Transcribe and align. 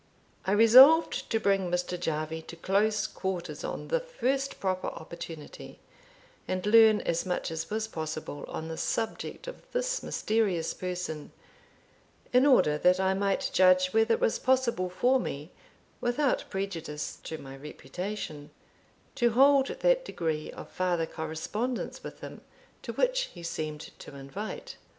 I 0.47 0.53
resolved 0.53 1.29
to 1.29 1.39
bring 1.39 1.69
Mr. 1.69 1.95
Jarvie 1.99 2.41
to 2.47 2.55
close 2.55 3.05
quarters 3.05 3.63
on 3.63 3.89
the 3.89 3.99
first 3.99 4.59
proper 4.59 4.87
opportunity, 4.87 5.77
and 6.47 6.65
learn 6.65 7.01
as 7.01 7.23
much 7.23 7.51
as 7.51 7.69
was 7.69 7.87
possible 7.87 8.43
on 8.47 8.67
the 8.67 8.77
subject 8.77 9.45
of 9.47 9.61
this 9.73 10.01
mysterious 10.01 10.73
person, 10.73 11.31
in 12.33 12.47
order 12.47 12.79
that 12.79 12.99
I 12.99 13.13
might 13.13 13.51
judge 13.53 13.93
whether 13.93 14.15
it 14.15 14.19
was 14.19 14.39
possible 14.39 14.89
for 14.89 15.19
me, 15.19 15.51
without 15.99 16.49
prejudice 16.49 17.19
to 17.25 17.37
my 17.37 17.55
reputation, 17.55 18.49
to 19.13 19.33
hold 19.33 19.67
that 19.67 20.03
degree 20.03 20.49
of 20.51 20.71
farther 20.71 21.05
correspondence 21.05 22.03
with 22.03 22.21
him 22.21 22.41
to 22.81 22.91
which 22.93 23.25
he 23.35 23.43
seemed 23.43 23.81
to 23.99 24.15
invite. 24.15 24.77